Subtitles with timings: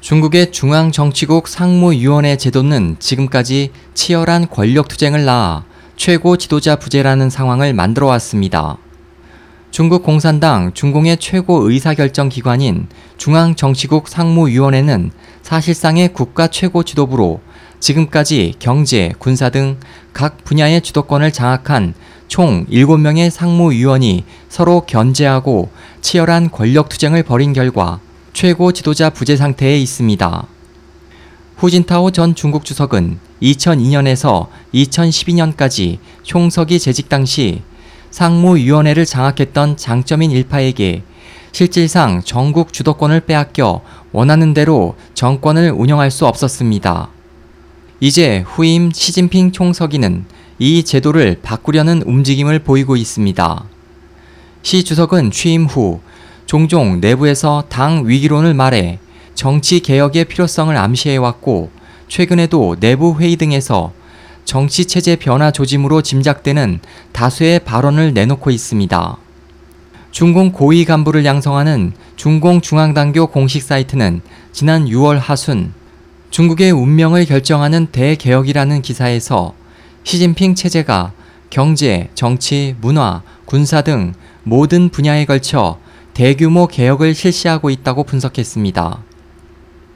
[0.00, 5.64] 중국의 중앙정치국 상무위원회 제도는 지금까지 치열한 권력 투쟁을 낳아
[5.96, 8.78] 최고 지도자 부재라는 상황을 만들어 왔습니다.
[9.70, 15.10] 중국 공산당 중공의 최고 의사결정 기관인 중앙정치국 상무위원회는
[15.42, 17.40] 사실상의 국가 최고 지도부로
[17.80, 19.78] 지금까지 경제, 군사 등
[20.18, 21.94] 각 분야의 주도권을 장악한
[22.26, 25.70] 총 7명의 상무위원이 서로 견제하고
[26.00, 28.00] 치열한 권력 투쟁을 벌인 결과
[28.40, 30.46] 최고 지도자 부재 상태에 있습니다.
[31.56, 37.62] 후진타오 전 중국 주석은 2002년에서 2012년까지 총석이 재직 당시
[38.12, 41.02] 상무위원회를 장악했던 장점인 일파에게
[41.50, 43.80] 실질상 전국 주도권을 빼앗겨
[44.12, 47.08] 원하는 대로 정권을 운영할 수 없었습니다.
[47.98, 50.26] 이제 후임 시진핑 총서기는
[50.60, 53.64] 이 제도를 바꾸려는 움직임을 보이고 있습니다.
[54.62, 56.00] 시 주석은 취임 후
[56.48, 58.98] 종종 내부에서 당 위기론을 말해
[59.34, 61.70] 정치 개혁의 필요성을 암시해왔고
[62.08, 63.92] 최근에도 내부 회의 등에서
[64.46, 66.80] 정치 체제 변화 조짐으로 짐작되는
[67.12, 69.18] 다수의 발언을 내놓고 있습니다.
[70.10, 75.74] 중공 고위 간부를 양성하는 중공 중앙당교 공식 사이트는 지난 6월 하순
[76.30, 79.52] 중국의 운명을 결정하는 대개혁이라는 기사에서
[80.02, 81.12] 시진핑 체제가
[81.50, 85.78] 경제, 정치, 문화, 군사 등 모든 분야에 걸쳐
[86.18, 88.98] 대규모 개혁을 실시하고 있다고 분석했습니다.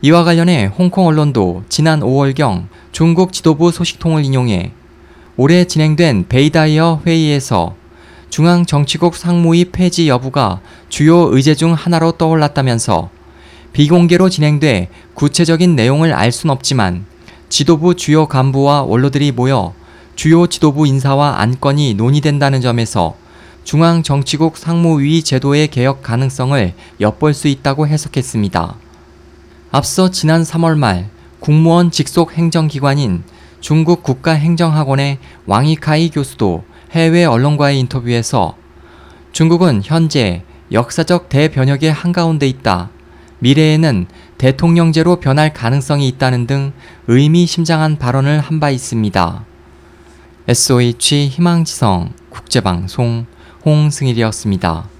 [0.02, 4.70] 이와 관련해 홍콩 언론도 지난 5월경 중국 지도부 소식통을 인용해
[5.36, 7.74] 올해 진행된 베이다이어 회의에서
[8.30, 13.10] 중앙정치국 상무위 폐지 여부가 주요 의제 중 하나로 떠올랐다면서
[13.72, 17.04] 비공개로 진행돼 구체적인 내용을 알 순 없지만
[17.48, 19.74] 지도부 주요 간부와 원로들이 모여
[20.14, 23.16] 주요 지도부 인사와 안건이 논의된다는 점에서
[23.64, 28.74] 중앙정치국 상무위 제도의 개혁 가능성을 엿볼 수 있다고 해석했습니다.
[29.70, 31.08] 앞서 지난 3월 말
[31.40, 33.22] 국무원 직속 행정기관인
[33.60, 38.56] 중국 국가행정학원의 왕이카이 교수도 해외 언론과의 인터뷰에서
[39.32, 40.42] 중국은 현재
[40.72, 42.90] 역사적 대변혁의 한가운데 있다.
[43.38, 44.06] 미래에는
[44.38, 46.72] 대통령제로 변할 가능성이 있다는 등
[47.06, 49.44] 의미심장한 발언을 한 바 있습니다.
[50.48, 53.26] SOH 희망지성 국제방송
[53.64, 54.91] 홍승일이었습니다.